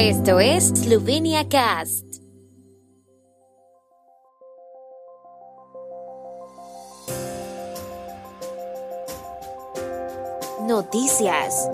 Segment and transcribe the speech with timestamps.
[0.00, 2.04] Esto es Slovenia Cast.
[10.68, 11.68] Noticias.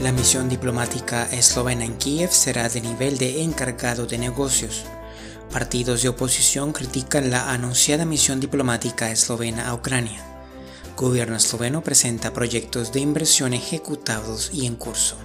[0.00, 4.86] La misión diplomática eslovena en Kiev será de nivel de encargado de negocios.
[5.52, 10.24] Partidos de oposición critican la anunciada misión diplomática eslovena a Ucrania.
[10.96, 15.18] Gobierno esloveno presenta proyectos de inversión ejecutados y en curso.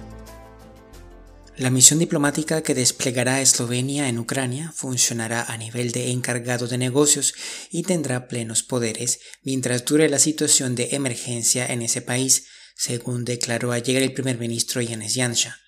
[1.58, 7.32] La misión diplomática que desplegará Eslovenia en Ucrania funcionará a nivel de encargado de negocios
[7.70, 12.44] y tendrá plenos poderes mientras dure la situación de emergencia en ese país,
[12.76, 15.58] según declaró ayer el primer ministro Yanis Janša.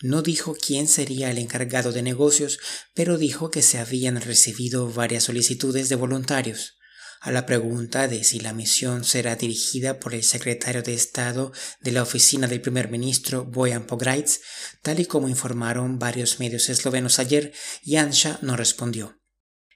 [0.00, 2.60] No dijo quién sería el encargado de negocios,
[2.94, 6.76] pero dijo que se habían recibido varias solicitudes de voluntarios.
[7.24, 11.92] A la pregunta de si la misión será dirigida por el secretario de Estado de
[11.92, 14.40] la oficina del primer ministro Bojan Pograjc,
[14.82, 17.52] tal y como informaron varios medios eslovenos ayer,
[17.86, 19.20] Janša no respondió.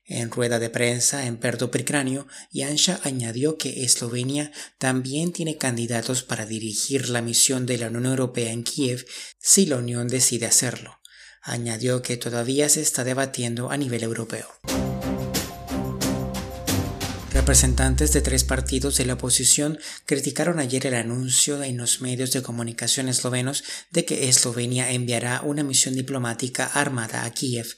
[0.05, 6.47] En rueda de prensa en Perdo Pricranio, Janša añadió que Eslovenia también tiene candidatos para
[6.47, 9.07] dirigir la misión de la Unión Europea en Kiev
[9.39, 10.99] si la Unión decide hacerlo.
[11.43, 14.49] Añadió que todavía se está debatiendo a nivel europeo.
[17.47, 22.43] Representantes de tres partidos de la oposición criticaron ayer el anuncio en los medios de
[22.43, 27.77] comunicación eslovenos de que Eslovenia enviará una misión diplomática armada a Kiev.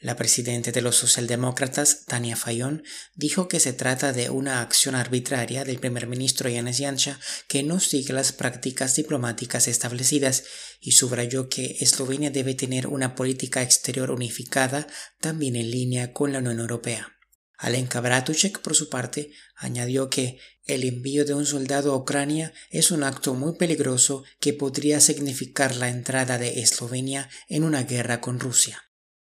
[0.00, 2.82] La presidenta de los socialdemócratas, Tania Fayón,
[3.14, 7.78] dijo que se trata de una acción arbitraria del primer ministro Yanis Janša que no
[7.78, 10.42] sigue las prácticas diplomáticas establecidas
[10.80, 14.88] y subrayó que Eslovenia debe tener una política exterior unificada
[15.20, 17.15] también en línea con la Unión Europea.
[17.58, 22.90] Alenka Bratušek, por su parte, añadió que el envío de un soldado a Ucrania es
[22.90, 28.40] un acto muy peligroso que podría significar la entrada de Eslovenia en una guerra con
[28.40, 28.82] Rusia.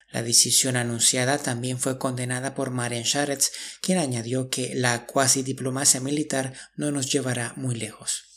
[0.08, 6.00] La decisión anunciada también fue condenada por Maren Sharets, quien añadió que la cuasi diplomacia
[6.00, 8.35] militar no nos llevará muy lejos.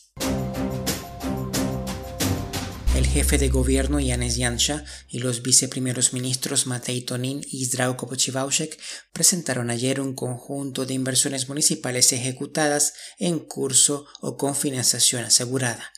[3.20, 8.80] Jefe de gobierno Yanis Janša y los viceprimeros ministros Matei Tonin y Zdravko Pochivaushek
[9.12, 15.92] presentaron ayer un conjunto de inversiones municipales ejecutadas en curso o con financiación asegurada.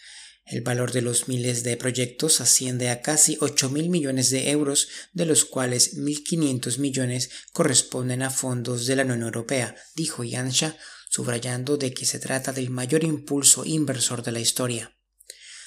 [0.45, 5.27] El valor de los miles de proyectos asciende a casi 8.000 millones de euros, de
[5.27, 10.75] los cuales 1.500 millones corresponden a fondos de la Unión Europea, dijo Janša,
[11.07, 14.97] subrayando de que se trata del mayor impulso inversor de la historia.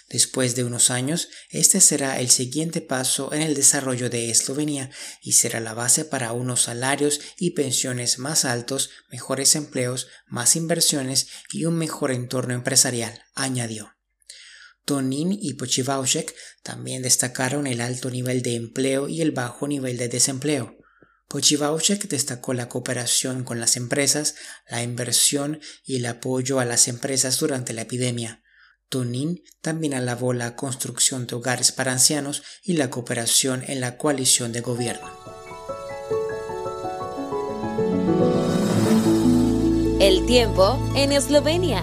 [0.09, 4.91] Después de unos años, este será el siguiente paso en el desarrollo de Eslovenia
[5.23, 11.29] y será la base para unos salarios y pensiones más altos, mejores empleos, más inversiones
[11.51, 13.95] y un mejor entorno empresarial, añadió.
[14.85, 20.09] Tonin y Pochivaushek también destacaron el alto nivel de empleo y el bajo nivel de
[20.09, 20.77] desempleo.
[21.29, 24.35] Pochivaushek destacó la cooperación con las empresas,
[24.69, 28.44] la inversión y el apoyo a las empresas durante la epidemia.
[28.95, 34.53] Tonin también alabó la construcción de hogares para ancianos y la cooperación en la coalición
[34.53, 35.11] de gobierno.
[39.99, 41.83] El tiempo en Eslovenia.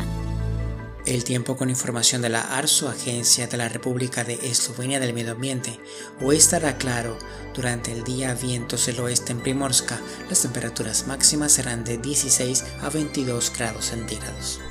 [1.05, 5.33] El tiempo con información de la ARSO, Agencia de la República de Eslovenia del Medio
[5.33, 5.81] Ambiente.
[6.21, 7.17] Hoy estará claro.
[7.53, 9.99] Durante el día vientos del oeste en Primorska.
[10.29, 14.61] Las temperaturas máximas serán de 16 a 22 grados centígrados.